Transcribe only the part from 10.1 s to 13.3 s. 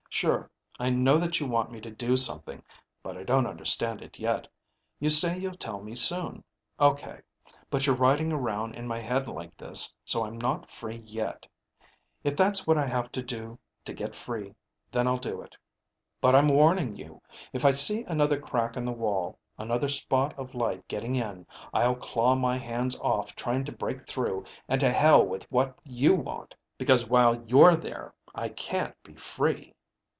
I'm not free yet. If that's what I have to